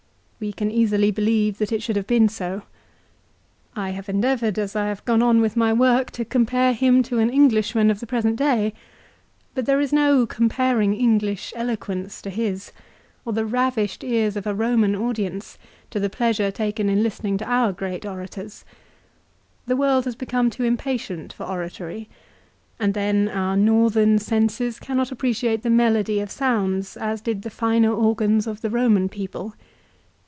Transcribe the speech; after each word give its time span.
We 0.43 0.51
can 0.53 0.71
easily 0.71 1.11
believe 1.11 1.59
that 1.59 1.71
it 1.71 1.83
should 1.83 1.95
have 1.95 2.07
been 2.07 2.27
so. 2.27 2.63
I 3.75 3.91
have 3.91 4.09
endeavoured 4.09 4.57
as 4.57 4.75
I 4.75 4.87
have 4.87 5.05
gone 5.05 5.21
on 5.21 5.39
with 5.39 5.55
my 5.55 5.71
work 5.71 6.09
to 6.13 6.25
compare 6.25 6.73
him 6.73 7.03
to 7.03 7.19
an 7.19 7.29
Englishman 7.29 7.91
of 7.91 7.97
i:he 7.99 8.05
present 8.07 8.37
day; 8.37 8.73
but 9.53 9.67
there 9.67 9.79
is 9.79 9.93
no 9.93 10.25
comparing 10.25 10.95
English 10.95 11.53
eloquence 11.55 12.23
to 12.23 12.31
his, 12.31 12.71
.or 13.23 13.33
the 13.33 13.45
ravished 13.45 14.03
ears 14.03 14.35
of 14.35 14.47
a 14.47 14.53
Eoman 14.55 14.99
audience 14.99 15.59
to 15.91 15.99
the 15.99 16.09
pleasure 16.09 16.49
taken 16.49 16.89
in 16.89 17.03
listening 17.03 17.37
to 17.37 17.45
our 17.47 17.71
great 17.71 18.03
orators. 18.03 18.65
The 19.67 19.75
world 19.77 20.05
has 20.05 20.15
become 20.15 20.49
too 20.49 20.63
impatient 20.63 21.33
for 21.33 21.43
oratory, 21.45 22.09
and 22.79 22.95
then 22.95 23.29
our 23.29 23.55
northern 23.55 24.17
senses 24.17 24.79
cannot 24.79 25.11
appreciate 25.11 25.61
the 25.61 25.69
melody 25.69 26.19
of 26.19 26.31
sounds 26.31 26.97
as 26.97 27.21
did 27.21 27.43
the 27.43 27.51
finer 27.51 27.93
organs 27.93 28.47
of 28.47 28.61
the 28.61 28.69
Eoman 28.69 29.07
people. 29.11 29.53